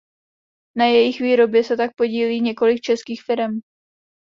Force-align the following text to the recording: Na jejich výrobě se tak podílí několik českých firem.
Na 0.77 0.85
jejich 0.85 1.19
výrobě 1.21 1.63
se 1.63 1.77
tak 1.77 1.91
podílí 1.97 2.41
několik 2.41 2.81
českých 2.81 3.23
firem. 3.23 3.59